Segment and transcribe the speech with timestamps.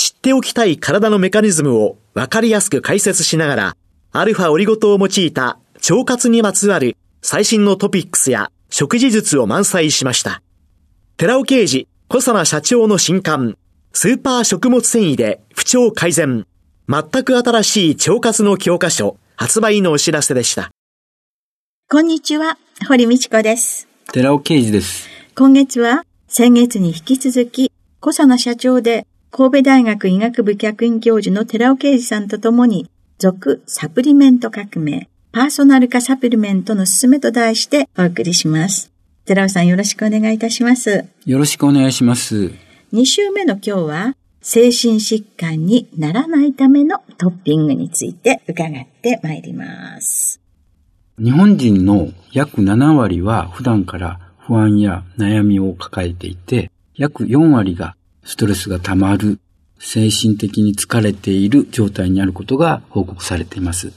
[0.00, 3.76] 知っておきたい体のメカニズムを分かりやすく解説しながら、
[4.12, 10.40] アルファオリゴ糖を用いた腸活にまつわる最新のトピックスや食事術を満載しました。
[11.18, 13.58] 寺尾刑事、小佐奈社長の新刊、
[13.92, 16.46] スーパー食物繊維で不調改善、
[16.88, 20.70] 全く新しい腸活の教科書、発売のお知らせでした。
[21.90, 22.56] こんにちは、
[22.88, 23.86] 堀道子です。
[24.14, 25.10] 寺尾啓二です。
[25.36, 27.70] 今月は先月に引き続き、
[28.00, 38.90] 小佐奈社長で神戸大学医学部客員教授の寺尾啓二さんと共に、続サプリメント革命、パーソナル化サプリメントのすすめと題してお送りします。
[39.26, 41.04] 寺尾さんよろしくお願いいたします。
[41.24, 42.50] よろしくお願いします。
[42.92, 50.40] 2週目の今日は、精神疾患にならないためのトッピングについて伺ってまいります。
[51.22, 57.94] 日本人の約7割は普段から不安や悩みを抱えていて、約4割が
[58.30, 59.40] ストレスが溜まる、
[59.80, 63.92] 精神的に疲れている状態にあることが報告されています。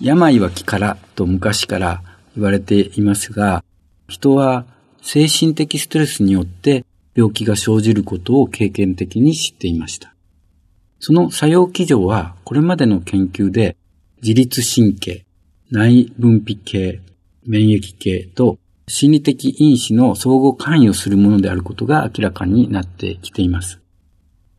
[0.00, 2.02] 病は気からと昔から
[2.34, 3.62] 言われていますが、
[4.08, 4.66] 人は
[5.00, 10.12] 精神的ストレスによって病気が生じることを経験的に知っていました。
[10.98, 13.76] その作用基準はこれまでの研究で
[14.22, 15.24] 自律神経、
[15.70, 17.00] 内分泌系、
[17.46, 18.58] 免疫系と
[18.88, 23.80] 心理的因子の相互関与するものであることが明らかになってきています。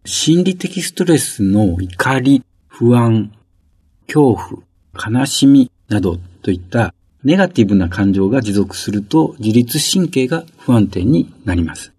[0.05, 3.31] 心理的ストレスの怒り、不安、
[4.05, 6.93] 恐怖、悲しみなどといった
[7.23, 11.93] ネガティブな感情が持続すると自律神経が不安定になります。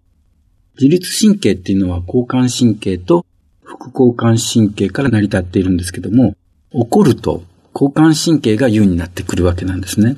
[0.79, 3.25] 自律神経っていうのは交感神経と
[3.63, 6.35] 副交感神経から成り立っているんですけども、
[6.71, 10.17] 怒ると交感神経が優になってくるわけなんですね。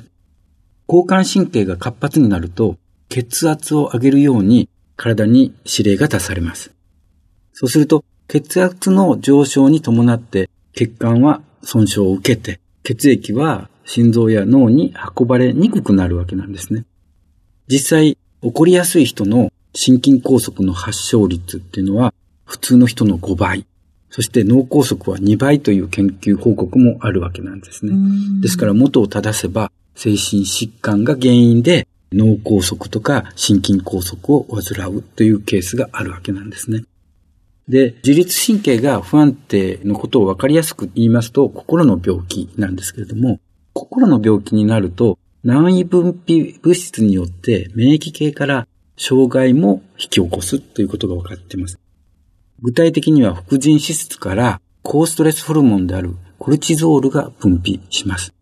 [0.92, 2.76] 交感神経が活発になると、
[3.08, 6.70] 血圧を上げるように体に指令が出されます。
[7.54, 16.84] そうすると、血圧の上昇に伴って血管は損傷を受けて、血液は心臓や脳に運ばれにくくなるわけなんですね。
[17.68, 22.12] 実際、起こりやすい人の心筋梗塞の発症率っていうのは
[22.44, 23.64] 普通の人の5倍。
[24.10, 27.92] そして脳梗塞は2倍という研究報告もあるわけなんですね。
[28.42, 36.84] ですから元を正せば精神疾患が原因で脳梗塞とか心筋梗塞を患うというケースがあるわけなんですね。
[37.68, 43.40] で、自律神経が不安定のことを分かりやすく言いますと、心の病気なんですけれども、
[43.72, 51.78] 心の病気になると、難易分泌物質によって免疫系から障害も引き起こすということが分かっています。
[52.60, 58.32] 具体的には副腎脂質から高ストレスホルモンであるコルチゾールが分泌します。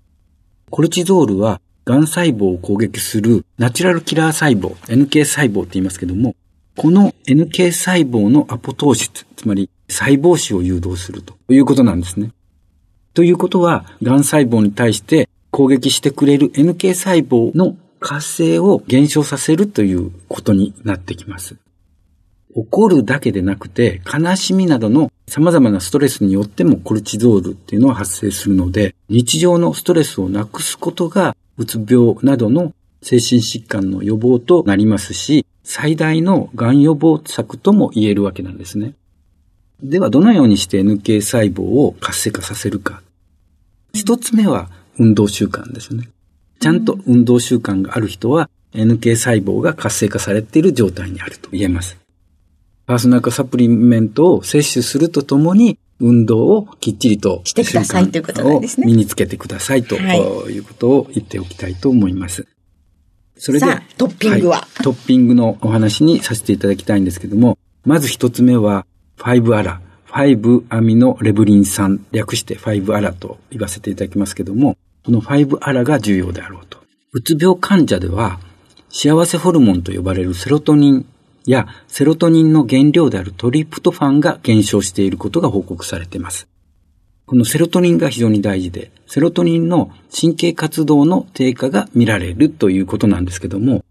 [0.70, 6.36] コルチゾールは癌細胞を攻撃するナチュラルキラー細胞、NK 細胞って言いますけども、
[6.76, 12.30] この NK 細胞のアポトーシス、つまり細胞死を誘導するということなんですね。
[13.14, 21.56] ということは、癌細胞に対して攻撃してくれる NK 細胞の活性を減少させるということになってきます。
[22.54, 38.94] 怒るだけでなくて、悲しみなどの様々なストレスによってもコルチゾールっていうのは発生するので、日常のストレスをなくすことが、うつ病などの精神疾患の予防となりますし、最大のがん予防策とも言えるわけなんですね。
[39.82, 43.02] では、どのようにして NK 細胞を活性化させるか。
[43.94, 46.08] 一つ目は運動習慣ですね。
[46.60, 51.99] ちゃんと運動習慣がある人は NK 細胞が活性化されている状態にあると言えます。
[52.90, 58.86] パーソナル化サプリメントを摂取するとともに、運動をきっちりとしてくださいということなんですね。
[58.88, 62.48] 身につけてくださいということを言っておきたいと思います。
[63.36, 63.66] それで、
[63.96, 68.84] トッピングは、はい、トッピングのお話にさせていただきたいんですけども、まず一つ目は、
[69.18, 76.78] 5アラ、5アミノレブリン酸、略して5アラと言わせていただきますけども、この5アラが重要であろうと。
[77.12, 78.40] うつ病患者では、
[78.88, 81.06] 幸せホルモンと呼ばれるセロトニン
[81.46, 86.48] やセロトニンの原料であるトリプトファンが減少していることが報告されています。
[87.26, 93.84] このセロトニンが非常に大事で、セロトニンの神経活動の低下が見られるということなんですけども、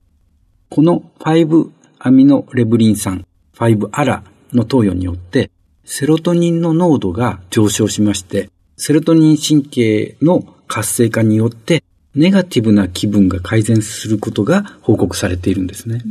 [0.69, 1.69] この5
[1.99, 3.25] アミノレブリン酸、
[3.55, 4.23] 5アラ
[4.53, 5.51] の投与によって、
[5.85, 11.83] セロトニンの濃度が上昇しまして、セロトニン神経の活性化によって、
[12.15, 16.01] ネガティブな気分が改善することが報告されているんですね。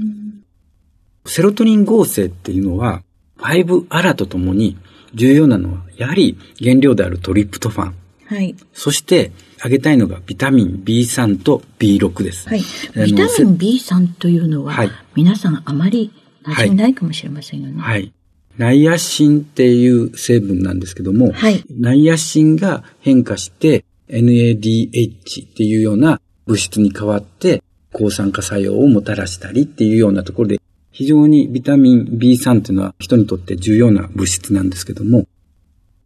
[1.28, 3.02] セロトニン合成っていうのは、
[3.38, 4.76] 5アラとともに
[5.14, 7.94] 重要なのは、やはり原料であるトリプトファン。
[8.26, 8.54] はい。
[8.72, 12.48] そして、挙げたいのがビタミン B3 と B6 です。
[12.48, 12.60] はい。
[13.06, 16.12] ビタミン B3 というのは、はい、皆さんあまり
[16.44, 17.80] 馴染みないかもしれませんよね。
[17.80, 18.12] はい。
[18.56, 30.60] ナイアシンっていう成分なんですけども、はい、ナイアシンが変化して NADH っていうような物質に変わって抗酸化作用をもたらしたりっていうようなところで
[30.98, 35.28] 非常にビタミン B3 っていうのは人にとって重要な物質なんですけども、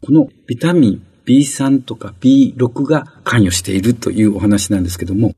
[0.04, 5.32] このビタミン B3 とか B6 が関与しているというお話なんですけども、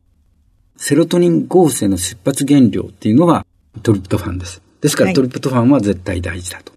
[0.77, 3.47] セロトニン合成の出発原料っていうのは
[3.85, 4.61] トリプトファンです。
[4.81, 6.73] ですからトリプトファンは絶対大事だと。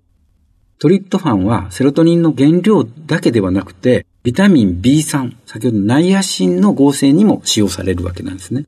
[0.78, 8.66] トリプトファンはセロトニンの原料だけではなくて、ビタミン B3、先ほどナイアシンの合成にも使用されるわけなんですね。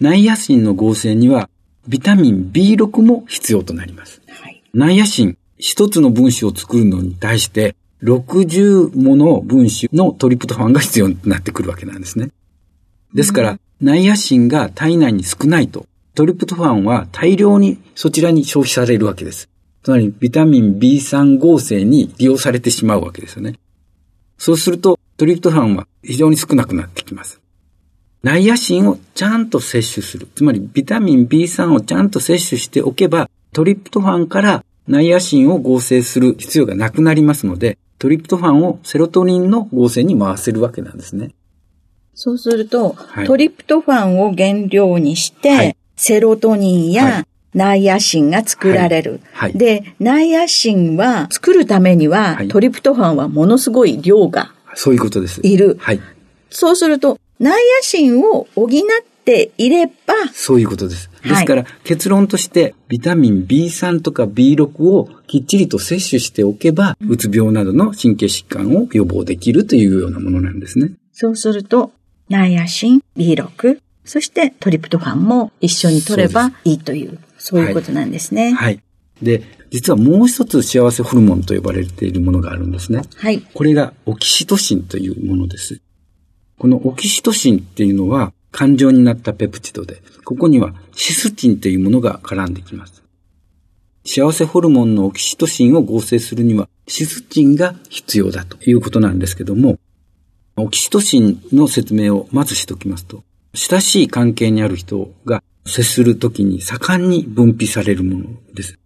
[0.00, 1.48] ナイアシンの合成には
[1.88, 4.22] ビタミン B6 も必要となります。
[4.28, 12.30] はい、ナイアシン、一つの分子を作るのに対して、60もの分子のトリプトファンが必要になってくるわけなんですね。
[13.14, 19.48] ですから、うん、ナイアシンが体内に少ないと、トリプトファンは大量にそちらに消費されるわけです。
[19.82, 23.58] つまり、ビタミン B3 合成に利用されてしまうわけですよね。
[24.38, 27.41] そうすると、トリプトファンは非常に少なくなってきます。
[28.22, 30.28] ナイアシンをちゃんと摂取する。
[30.34, 41.30] つまりビタミン B3 をちゃんと摂取しておけば、トリプトファンからナイアシンを合成する必要がなくなりますので、トリプトファンをセロトニンの合成に回せるわけなんですね。
[42.14, 49.20] そうすると、はい、トリプトファンを原料にして、はい、セロトニンやナイアシンが作られる。
[49.32, 55.40] はい、で、ナイアシンは作るためには、トリプトファンはものすごい量がそういうことです。
[55.42, 55.76] いる。
[55.80, 56.00] はい。
[56.50, 58.68] そうすると、ナイアシンを補っ
[59.24, 59.92] ていれば、
[60.32, 61.10] そういうことです。
[61.24, 70.92] ですから、はい、結論として、ビタミン B3 とか B6 をきっちりと摂取しておけば、うつ病などの神経疾患を予防できるというようなものなんですね。
[71.12, 71.90] そうすると、
[72.28, 78.52] ナイアシン、B6、そしてトリプトファンも一緒に取ればいいという、そういうことなんですね。
[78.52, 78.80] はい。
[79.20, 79.42] で、
[79.72, 83.02] 実はもう一つ幸せホルモンと呼ばれているものがあるんですね。
[83.16, 83.40] はい。
[83.40, 85.80] これがオキシトシンというものです。
[86.62, 93.02] このオキシトシンっていうのは感情になったペプチドで、ここにはシスチンというものが絡んできます。
[94.04, 99.80] 幸せホルモンのオキシトシンを合成するにはシスチンが必要だということなんですけども、
[100.54, 103.24] オキシトシンの説明をまずしておきますと、
[103.54, 108.78] 親しい関係にある人が接するときに盛んに分泌されるものです。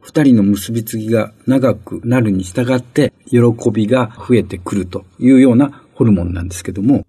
[0.00, 7.06] 二人の結びつきが長くなるに従って喜びが増えてくるというようなホルモンなんですけども、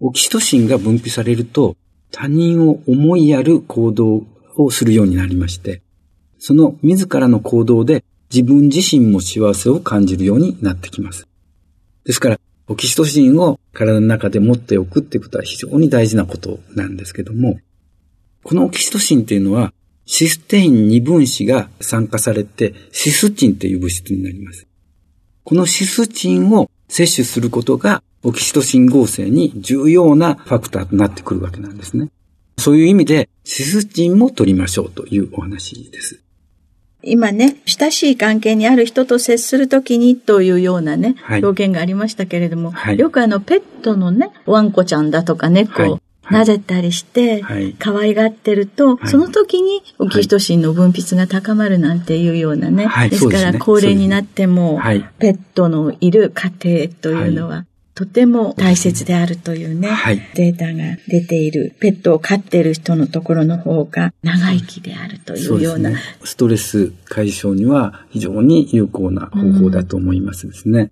[0.00, 1.76] オキシトシンが分泌されると、
[2.10, 4.26] 他人を思いやる行動
[4.56, 5.82] をするようになりまして、
[6.38, 11.26] その自らの行動で自分自身も幸せを感じるようになってきます。
[12.04, 17.60] ですから、オキシトシンを体の中で持っておくってことは非常に大事なことなんですけども、
[18.42, 19.72] このオキシトシンっていうのは、
[20.04, 24.66] システイン2分子が酸化されて、シスチンという物質になります。
[25.44, 32.10] このシスチンを摂取することがオキシトシン合成に重要なファクターとなってくるわけなんですね。
[32.58, 36.20] そういう意味で、シスチンも取りましょうというお話です。
[37.02, 46.00] 今ね、親しい関係にある人と接するときにというようなね、はい、表現がありましたけれども、はい、よくあのペットのね、ワンコちゃんだとか猫を
[46.32, 47.44] 撫でたりして、
[47.78, 52.88] 可愛がってると、その時にオキシトシンの分泌が高まるなんていうようなね。
[53.10, 54.80] ですから、高齢になっても、
[55.18, 65.90] ペットのいる家庭というのは、とても大切であるというね、はい、データが出ている、ペットを飼っている人のところの方が長生きであるというような。
[65.90, 70.90] うね、ストレス解消には非常に有効な方法だと思いますですね。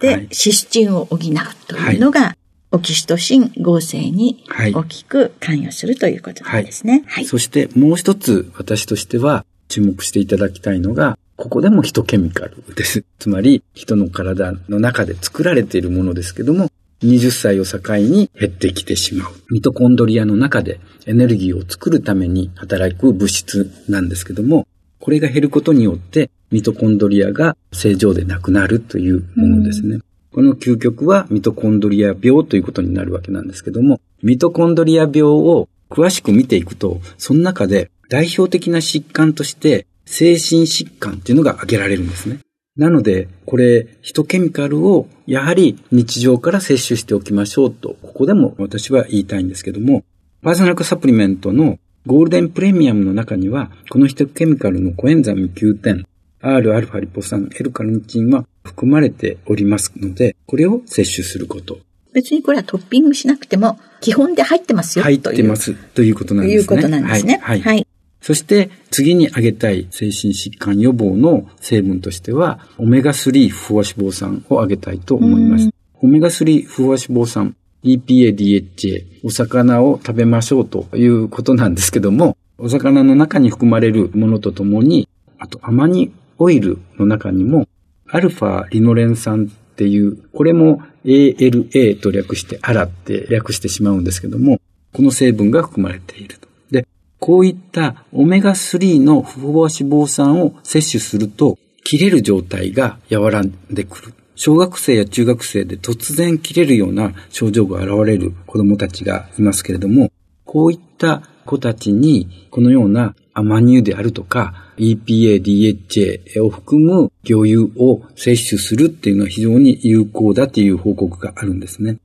[0.00, 1.18] うん、で、はい、シスチンを補う
[1.66, 2.36] というのが、
[2.72, 6.92] オキシトシン合成に大きく関与するということなんですね。
[6.92, 7.02] はい。
[7.06, 13.04] はい、そしてもう一つ私としては注目していただきたいのが、ここでもヒトケミカルです。
[13.18, 16.70] つまり、人の体の中で作られているものですけども、
[17.02, 19.32] 20歳を境に減ってきてしまう。
[19.50, 24.66] ミトコンドリアの中でエネルギーを作るために働く物質なんですけども、
[25.00, 29.98] これが減ることによってミトコンドリアが正常でなくなるというものですね。
[30.32, 42.38] この究極はミトコンドリア病ということになるわけなんですけども、ミトコンドリア病を詳しく見ていくと、その中で代表的な疾患として精神疾患っていうのが挙げられるんですね。
[42.76, 50.04] なので、これ、ヒトケミカルをやはり日常から摂取しておきましょうと、ここでも私は言いたいんですけども、
[50.40, 56.06] パーソナルサプリメントのゴールデンプレミアムの中には、このヒトケミカルのコエンザム9点、
[56.42, 61.78] Rα リポ酸、L カルニチンは含まれておりますので、これを摂取すること。
[62.12, 66.60] 別にこれはトッピングしなくても、基本で入ってますよ入ってますということなんですね。
[66.60, 67.38] いうことなんですね。
[67.42, 67.60] はい。
[67.60, 67.86] はい、はい
[68.22, 75.70] そして次に挙げたい精神疾患予防の成分としては、オメガ3不飽脂肪酸を挙げたいと思います。
[76.00, 85.08] オメガ3不飽脂肪酸、EPA、DHA、お魚を食べましょうということなんですけども、お魚の中に含まれるものとともに、
[85.40, 87.68] あとアマニオイルの中にも、
[88.08, 94.60] アルファリノレン酸っていう、これも ALA と略してアラって略してしまうんですけども、
[94.92, 96.48] この成分が含まれていると。
[96.70, 96.86] で
[97.18, 104.14] こういったオメガ3の不飽和脂肪酸を摂取すると、切れる状態が和らんでくる。
[104.34, 110.10] 小学生や中学生で突然切れるような症状が現れる子供たちがいますけれども、
[110.44, 121.98] こういった子たちにこのようなアマニ油であるとか EPA、DHA を含む魚油を摂取するっていうのは非常に有効だという報告があるんですね。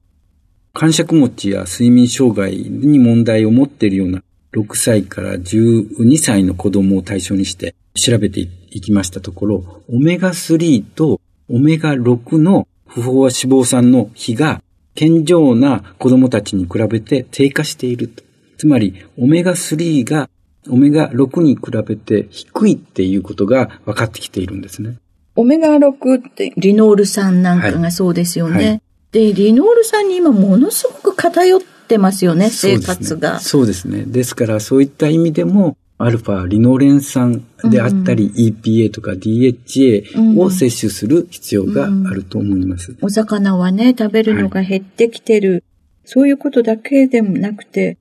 [0.74, 11.19] 感触持ちや睡眠障害に問題を持っているような6歳から12歳の子供を対象にして調べていきましたところ、オメガ3と
[11.50, 14.62] オメガ6の不飽和脂肪酸の比が
[14.96, 18.24] 健常な子供たちに比べて低下していると。
[18.57, 20.29] つまり、オメガ3が
[20.69, 24.97] オメガ6に比べて低いっていうことが分かってきているんですね。
[25.36, 28.55] オメガ6ってリノール酸なんかがそうですよね。
[28.55, 28.81] はいはい、
[29.12, 33.39] で、リノール酸に今ものすごく偏ってますよね、生活が。
[33.39, 34.03] そうですね。
[34.05, 42.91] ですから、そういった意味でも、アルファリノレン酸であったり、うん、EPA とか DHA を摂取する必要があると思います。
[42.91, 45.63] うんうん、お魚はね、食べるのが減ってきてる、はい、
[46.05, 47.97] そういうことだけでもなくて、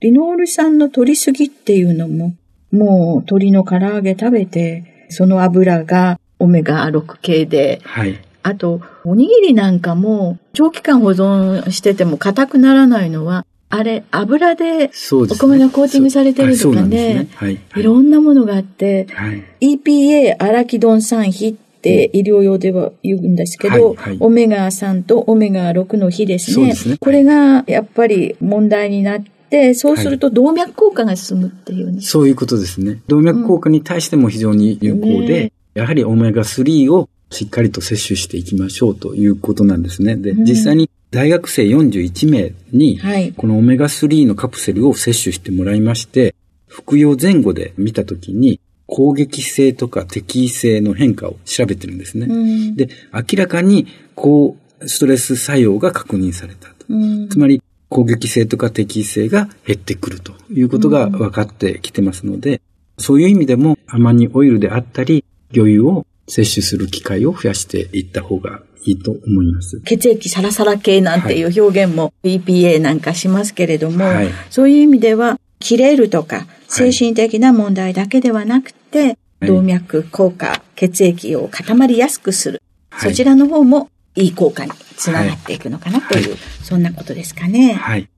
[0.00, 2.34] リノール酸の取りすぎっていうのも、
[2.70, 17.28] もう鶏の唐揚げ食べて、その油がオメガ6系で、はい、あと、おにぎりなんかも、長期間保存してても硬くならないのは、あれ、油でお米がコーティングされてるとかね、
[17.74, 17.82] い。
[17.82, 23.96] ろんなものがあって、はい、EPA アラキドン酸比って医療用では言うんですけど、はい。
[23.96, 26.74] はい、オメガ3とオメガ6の比ですね。
[26.74, 26.96] すね。
[27.00, 29.30] これがやっぱり問題になって、
[29.74, 33.00] そうすると動脈硬化が進むっていう、ね、そういうことですね。
[33.06, 40.16] 動脈硬化に対しても非常に有効で、うんね、やはりオメガ3をしっかりと摂取していきましょうということなんですね。
[40.16, 43.00] で、実際に大学生41名に、
[43.36, 46.34] このオメガ3のカプセルを摂取してもらいまして、
[46.66, 52.28] 服用前後で見たときに、攻撃性とか適宜性の変化を調べてるんですね。
[52.76, 56.86] で、明らかに高ストレス作用が確認されたと。
[57.30, 62.60] つまり、攻撃性とか適宜性が減ってくるということが分かってきてますので、
[62.98, 69.80] そういう意味でもアマニオイルであったり、魚油を摂取する機会を増やしていった方がいいと思います。
[69.84, 79.08] 血液サラサラ系なんていう表現も EPA なんかしますけれども、はい、そういう意味では、切れるとか、精神的な問題だけではなくて、は
[79.42, 87.74] い、動脈硬化、血液を固まりやすくする、はい、そちらの方もいい効果につながっていくのかなという、そんなことですかね。
[87.74, 88.08] はい。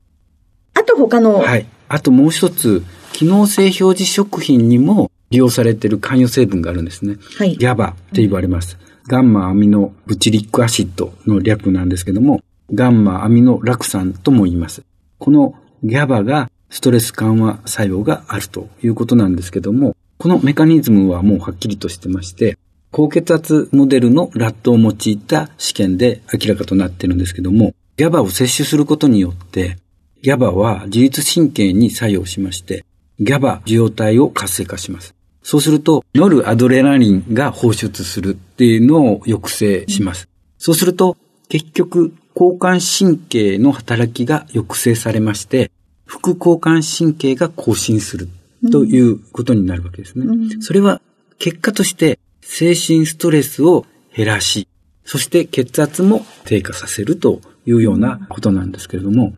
[0.75, 1.39] あと他の？
[1.39, 1.67] はい。
[1.89, 7.17] あともう一つ、機能性表示食品にも利用されている関与成分があるんですね。
[7.37, 7.57] はい。
[7.57, 8.79] GABA って言われます。
[9.09, 14.83] ガンマアミノブチリックアシッドの略なんですけども、ガンマアミノラク酸とも言います。
[15.19, 22.59] この GABA がストレス緩和作用があるということなんですけども、このメカニズムはもうはっきりとしてまして、
[22.91, 29.77] 高血圧モデルのラットを用いた試験で明らかとなっているんですけども、GABA を摂取することによって、
[30.23, 32.85] GABA は自律神経に作用しまして、
[33.21, 35.15] GABA 受容体を活性化します。
[35.43, 40.29] そうすると、ノルアドレナリンが放出するっていうのを抑制します。
[40.59, 41.17] そうすると、
[41.49, 45.71] 結局、交感神経の働きが抑制されまして、
[46.05, 48.29] 副交感神経が更新する
[48.71, 50.27] ということになるわけですね。
[50.61, 51.01] それは
[51.39, 52.19] 結果として
[52.51, 53.85] 精神ストレスを
[54.17, 54.67] 減らし、
[55.05, 59.35] そして血圧も低下させるというようなことなんですけれども、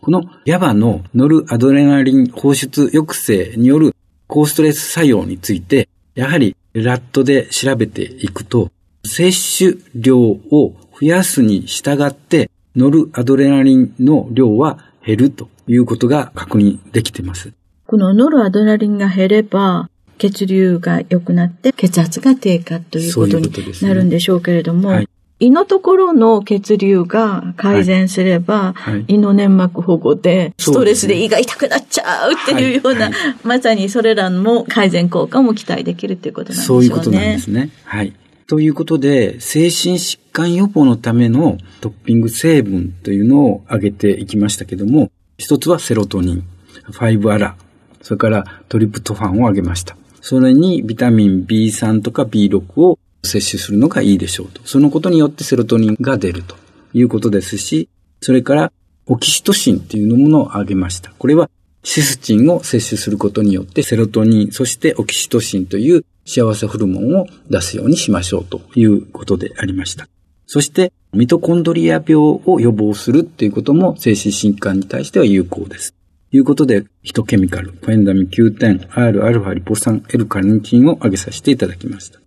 [0.00, 3.94] この GABA のノルアドレナリン放出抑制による
[4.26, 8.70] 高ストレス作用について、やはりラットで調べていくと、
[9.04, 17.52] 摂取量を増やすに従ってノルアドレナリンの量は減るということが確認できています。
[17.86, 23.50] このノルアドレナリンが減れば、血流が良くなって血圧が低下ということに
[23.82, 25.08] なるんでしょうけれども、はい、
[25.40, 33.10] 胃のところの血流が改善すれば、はいはい、胃の粘膜保護で、ストレスで胃が痛くなっちゃうっていうような、
[33.42, 36.66] まさにそれらも改善効果も期待できるということなんですね。
[36.66, 37.70] そういうことなんですね。
[37.84, 38.12] はい。
[38.46, 46.44] ということで、精神疾患予防のためのトッピング成分というのを挙げていきましたけども、一つはセロトニン、
[46.92, 47.56] 5アラ、
[48.02, 49.96] それからトリプトファンを挙げました。
[50.26, 54.62] それにビタミン B3 とか B6 を摂取するのがいいでしょうと。
[54.64, 56.56] そのことによってセロトニンが出ると
[56.94, 57.90] いうことですし、
[58.22, 58.72] それから
[59.04, 61.12] オキシトシンというものを挙げました。
[61.18, 61.50] これは
[61.82, 70.08] シスチンを摂取することによってセロトニン、そしてオキシトシンという幸せホルモンを出すようにしましょうということでありました。
[70.46, 75.94] そして、ミトコンドリア病を予防するっていうことも精神疾患に対しては有効です。
[76.34, 82.18] ということで、ヒトケミカル、フェンダミ Q10、Rα リポ酸 L カリンチンを挙げさせていただきました。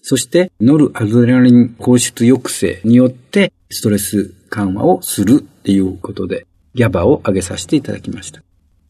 [0.00, 8.40] そして、ノルアドレナリン放出抑制によってストレス緩和をするっていうことで、ギャバを挙げさせていただきました。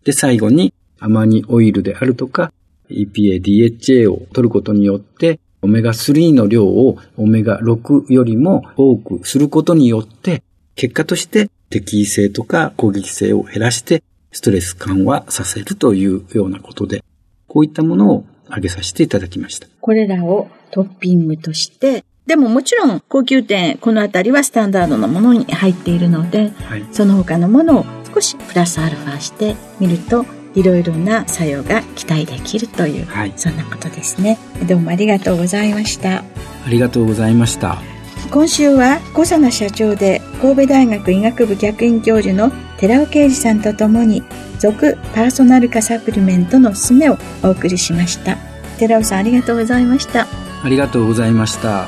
[0.05, 2.53] で、最後に、アマニオイルであるとか、
[2.91, 10.45] EPA、DHA を取ることによって、オメガ3の量をオメガ6よりも多くすることによって、
[10.77, 17.03] 結果として適宜性とか攻撃性を減らしてストレス緩和させるというようなことで、
[17.49, 19.67] こういったものを挙げさせていただきました。
[19.81, 34.39] これらをトッピングとして、でももちろん高級店、このあたりはスタンダードなものに入っているので、はい、その他のものを少しプラスアルファしてみると、いろいろな作用が期待できるという、はい、そんなことですね。
[34.69, 36.19] どうもありがとうございました。
[36.19, 36.25] あ
[36.69, 38.00] りがとうございました。
[38.29, 44.23] 今週は小佐奈社長で神戸大学医学部客員教授の寺尾啓二さんとともに
[44.59, 48.37] 続パーソナル化サプリメントのすめをお送りしました。
[48.79, 50.27] 寺尾さんありがとうございました。
[50.63, 51.87] ありがとうございました。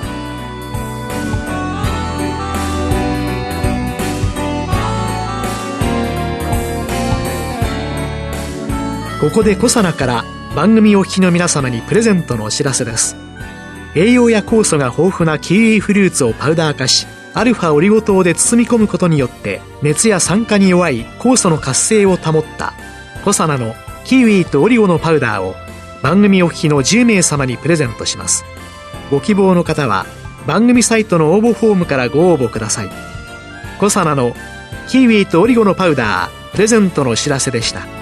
[9.21, 10.25] ここで小佐奈から
[10.57, 13.17] 番組お聞きの皆様にプレゼントのお知らせです
[13.95, 22.75] 栄養や酵素が豊富なキウイフルーツをパウダー化しアルファオリゴ糖で包み込むことによって熱や酸化に弱い酵素の活性を保った
[23.25, 23.75] コサナの
[24.05, 25.55] キウイとオリゴのパウダーを
[26.03, 28.45] 番組お聞きの10名様にプレゼントします。
[29.11, 30.07] ご希望の方は
[30.47, 32.91] 番組サイトの応募フォームからご応募ください。
[33.79, 34.35] コサナの
[34.89, 38.02] キウイとオリゴのパウダープレゼントのお知らせでした。